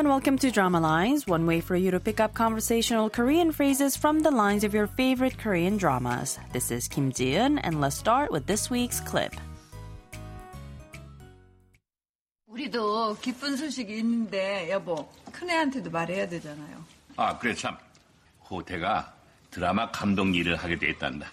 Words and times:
and 0.00 0.08
welcome 0.08 0.38
to 0.38 0.50
Drama 0.50 0.80
Lines, 0.80 1.26
one 1.26 1.46
way 1.46 1.60
for 1.60 1.76
you 1.76 1.90
to 1.90 2.00
pick 2.00 2.18
up 2.18 2.32
conversational 2.32 3.10
Korean 3.10 3.52
phrases 3.52 3.94
from 3.94 4.20
the 4.20 4.30
lines 4.30 4.64
of 4.64 4.72
your 4.72 4.86
favorite 4.86 5.36
Korean 5.36 5.76
dramas. 5.76 6.38
This 6.52 6.70
is 6.70 6.88
Kim 6.88 7.12
Ji-eun, 7.12 7.60
and 7.62 7.78
let's 7.78 7.96
start 7.96 8.30
with 8.32 8.46
this 8.46 8.70
week's 8.70 9.00
clip. 9.00 9.34
우리도 12.48 13.18
기쁜 13.20 13.56
소식이 13.56 13.98
있는데 13.98 14.70
여보 14.70 15.06
큰애한테도 15.32 15.90
말해야 15.90 16.26
되잖아요. 16.26 16.82
아, 17.16 17.38
그래 17.38 17.54
참. 17.54 17.76
호태가 18.50 19.12
드라마 19.50 19.90
감독 19.90 20.34
일을 20.34 20.56
하게 20.56 20.78
됐단다. 20.78 21.30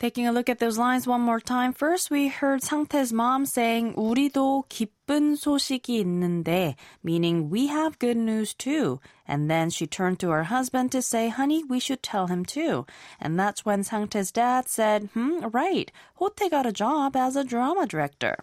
Taking 0.00 0.26
a 0.26 0.32
look 0.32 0.50
at 0.50 0.58
those 0.58 0.76
lines 0.76 1.06
one 1.06 1.22
more 1.22 1.40
time. 1.40 1.72
First, 1.72 2.10
we 2.10 2.28
heard 2.28 2.62
상태's 2.62 3.12
mom 3.12 3.46
saying 3.46 3.94
우리도 3.94 4.64
기쁜 4.68 5.34
소식이 5.34 6.04
있는데, 6.04 6.74
meaning 7.02 7.48
we 7.48 7.68
have 7.68 7.98
good 7.98 8.16
news 8.18 8.52
too. 8.54 9.00
And 9.26 9.48
then 9.48 9.70
she 9.70 9.86
turned 9.86 10.18
to 10.20 10.28
her 10.30 10.44
husband 10.44 10.92
to 10.92 11.00
say, 11.00 11.28
honey, 11.30 11.64
we 11.64 11.80
should 11.80 12.02
tell 12.02 12.26
him 12.26 12.44
too. 12.44 12.84
And 13.18 13.38
that's 13.38 13.64
when 13.64 13.82
상태's 13.82 14.30
dad 14.30 14.68
said, 14.68 15.10
hmm, 15.14 15.46
right, 15.52 15.90
호태 16.20 16.50
got 16.50 16.66
a 16.66 16.72
job 16.72 17.16
as 17.16 17.34
a 17.34 17.44
drama 17.44 17.86
director. 17.86 18.36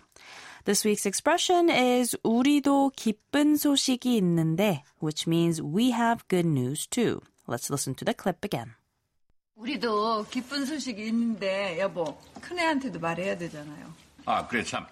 This 0.66 0.84
week's 0.84 1.06
expression 1.06 1.70
is 1.70 2.16
우리도 2.24 2.94
기쁜 2.96 3.58
소식이 3.58 4.20
있는데, 4.22 4.82
which 5.00 5.28
means 5.28 5.62
we 5.62 5.92
have 5.92 6.28
good 6.28 6.46
news 6.46 6.88
too. 6.88 7.22
Let's 7.46 7.70
listen 7.70 7.94
to 7.96 8.06
the 8.06 8.14
clip 8.16 8.44
again. 8.44 8.76
우리도 9.57 10.27
기쁜 10.31 10.67
소식이 10.67 11.07
있는데 11.07 11.79
여보 11.81 12.17
큰애한테도 12.43 13.01
말해야 13.01 13.37
되잖아요. 13.39 13.93
아, 14.27 14.47
그래 14.47 14.63
참. 14.63 14.87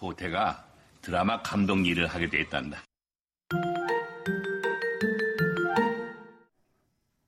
호태가 0.00 0.64
드라마 1.02 1.42
감독 1.42 1.84
일을 1.84 2.06
하게 2.06 2.28
됐단다. 2.28 2.82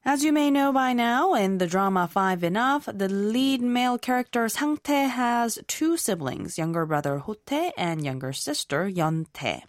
As 0.09 0.23
you 0.23 0.31
may 0.31 0.51
know 0.51 0.71
by 0.71 0.93
now, 0.93 1.33
in 1.33 1.57
the 1.57 1.65
drama 1.65 2.07
Five 2.07 2.43
Enough, 2.43 2.85
the 2.93 3.09
lead 3.09 3.63
male 3.63 3.97
character 3.97 4.45
Sangtae 4.45 5.09
has 5.09 5.57
two 5.67 5.97
siblings, 5.97 6.59
younger 6.59 6.85
brother 6.85 7.17
Hote 7.17 7.73
and 7.75 8.05
younger 8.05 8.31
sister 8.31 8.87
Yeontae. 8.87 9.63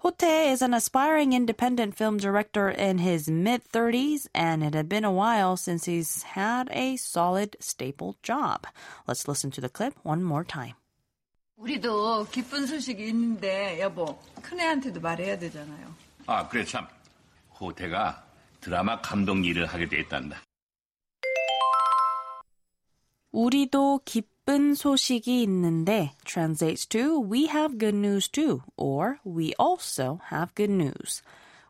Hote 0.00 0.24
is 0.24 0.60
an 0.60 0.74
aspiring 0.74 1.34
independent 1.34 1.94
film 1.94 2.16
director 2.18 2.68
in 2.68 2.98
his 2.98 3.30
mid 3.30 3.62
30s, 3.62 4.26
and 4.34 4.64
it 4.64 4.74
had 4.74 4.88
been 4.88 5.04
a 5.04 5.12
while 5.12 5.56
since 5.56 5.84
he's 5.84 6.24
had 6.34 6.68
a 6.72 6.96
solid, 6.96 7.56
stable 7.60 8.16
job. 8.24 8.66
Let's 9.06 9.28
listen 9.28 9.52
to 9.52 9.60
the 9.60 9.68
clip 9.68 9.94
one 10.02 10.24
more 10.24 10.42
time. 10.42 10.74
우리도 11.58 12.26
기쁜 12.30 12.66
소식이 12.66 13.06
있는데 13.06 13.80
여보 13.80 14.18
큰애한테도 14.42 15.00
말해야 15.00 15.38
되잖아요. 15.38 15.94
아, 16.26 16.48
그래 16.48 16.64
참. 16.64 16.86
호태가 17.60 18.26
드라마 18.61 19.01
감독 19.01 19.45
일을 19.45 19.65
하게 19.65 19.89
되었단다. 19.89 20.41
우리도 23.31 24.01
기쁜 24.05 24.75
소식이 24.75 25.41
있는데 25.43 26.11
translates 26.25 26.85
too 26.85 27.19
we 27.19 27.47
have 27.47 27.77
good 27.77 27.95
news 27.95 28.29
too 28.29 28.61
or 28.77 29.17
we 29.25 29.53
also 29.59 30.19
have 30.31 30.53
good 30.55 30.71
news. 30.71 31.21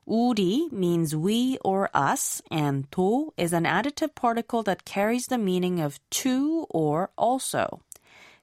우리 0.06 0.70
means 0.74 1.16
we 1.16 1.58
or 1.64 1.88
us, 1.94 2.42
and 2.50 2.90
도 2.90 3.32
is 3.38 3.54
an 3.54 3.66
additive 3.66 4.16
particle 4.16 4.64
that 4.64 4.84
carries 4.84 5.28
the 5.28 5.38
meaning 5.38 5.80
of 5.80 6.00
to 6.10 6.66
or 6.70 7.12
also. 7.16 7.80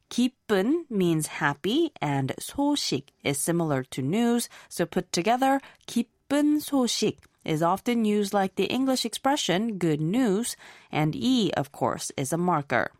기쁜 0.09 0.87
means 0.89 1.27
happy, 1.43 1.93
and 2.01 2.33
소식 2.39 3.09
is 3.25 3.39
similar 3.39 3.83
to 3.83 4.01
news, 4.01 4.49
so 4.69 4.87
put 4.87 5.13
together 5.13 5.61
기쁜 5.87 6.61
소식 6.61 7.19
is 7.48 7.62
often 7.62 8.06
used 8.06 8.34
like 8.34 8.56
the 8.56 8.66
English 8.66 9.06
expression 9.06 9.78
good 9.78 10.02
news, 10.02 10.56
and 10.92 11.16
e, 11.16 11.52
of 11.56 11.72
course, 11.72 12.12
is 12.18 12.32
a 12.32 12.38
marker. 12.38 12.92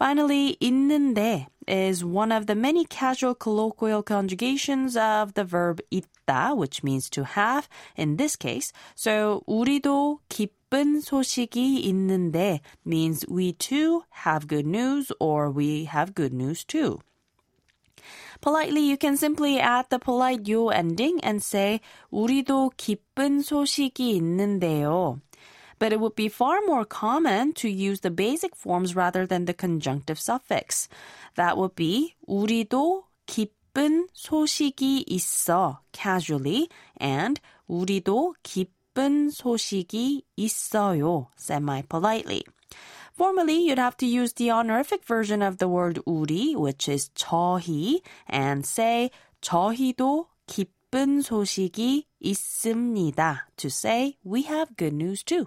Finally, 0.00 0.56
있는데 0.62 1.46
is 1.68 2.02
one 2.02 2.32
of 2.32 2.46
the 2.46 2.54
many 2.54 2.86
casual 2.86 3.34
colloquial 3.34 4.02
conjugations 4.02 4.96
of 4.96 5.34
the 5.34 5.44
verb 5.44 5.80
있다, 5.92 6.56
which 6.56 6.82
means 6.82 7.10
to 7.10 7.22
have 7.22 7.68
in 7.96 8.16
this 8.16 8.34
case. 8.34 8.72
So 8.94 9.42
우리도 9.46 10.20
기쁜 10.30 11.02
소식이 11.02 11.84
있는데 11.86 12.60
means 12.84 13.26
we 13.28 13.52
too 13.52 14.04
have 14.24 14.48
good 14.48 14.66
news 14.66 15.12
or 15.20 15.50
we 15.50 15.84
have 15.84 16.14
good 16.14 16.32
news 16.32 16.64
too. 16.64 17.00
Politely, 18.40 18.80
you 18.80 18.96
can 18.96 19.16
simply 19.16 19.60
add 19.60 19.86
the 19.90 19.98
polite 19.98 20.48
yo 20.48 20.68
ending 20.68 21.20
and 21.22 21.42
say 21.42 21.80
우리도 22.10 22.72
기쁜 22.76 23.42
소식이 23.42 24.16
있는데요. 24.16 25.20
But 25.78 25.92
it 25.92 26.00
would 26.00 26.14
be 26.14 26.28
far 26.28 26.60
more 26.66 26.84
common 26.84 27.52
to 27.54 27.68
use 27.68 28.00
the 28.00 28.10
basic 28.10 28.54
forms 28.54 28.94
rather 28.94 29.26
than 29.26 29.46
the 29.46 29.54
conjunctive 29.54 30.18
suffix. 30.18 30.88
That 31.36 31.56
would 31.56 31.74
be 31.74 32.16
우리도 32.28 33.04
기쁜 33.26 34.08
소식이 34.12 35.04
있어 35.06 35.80
casually 35.92 36.68
and 37.00 37.40
우리도 37.68 38.34
기쁜 38.42 39.30
소식이 39.30 40.24
있어요 40.36 41.28
semi-politely. 41.36 42.42
Formally, 43.15 43.55
you'd 43.65 43.77
have 43.77 43.95
to 43.97 44.05
use 44.05 44.33
the 44.33 44.51
honorific 44.51 45.05
version 45.05 45.41
of 45.41 45.57
the 45.57 45.69
word 45.69 46.01
우리, 46.05 46.53
which 46.53 46.89
is 46.89 47.09
저희, 47.15 48.01
and 48.27 48.65
say 48.65 49.09
저희도 49.39 50.27
기쁜 50.47 51.21
소식이 51.21 52.07
있습니다 52.19 53.47
to 53.55 53.67
say 53.67 54.17
we 54.25 54.43
have 54.43 54.75
good 54.75 54.93
news 54.93 55.23
too. 55.23 55.45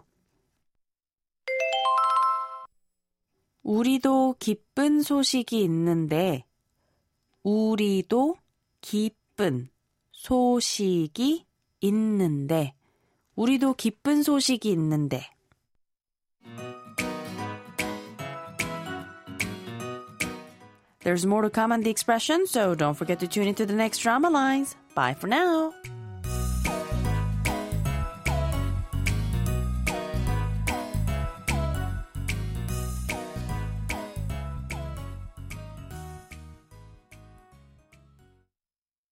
우리도 3.62 4.36
기쁜 4.38 5.02
소식이 5.02 5.60
있는데 5.64 6.46
우리도 7.42 8.36
기쁜 8.80 9.68
소식이 10.12 11.44
있는데 11.82 12.72
우리도 13.36 13.74
기쁜 13.74 14.22
소식이 14.22 14.70
있는데 14.70 15.38
There's 21.08 21.24
more 21.24 21.41
to 21.41 21.48
come 21.48 21.72
on 21.72 21.80
the 21.80 21.88
expression, 21.88 22.46
so 22.46 22.74
don't 22.74 22.92
forget 22.92 23.19
to 23.20 23.26
tune 23.26 23.48
into 23.48 23.64
the 23.64 23.72
next 23.72 24.00
drama 24.00 24.28
lines. 24.28 24.76
Bye 24.94 25.14
for 25.14 25.26
now. 25.26 25.72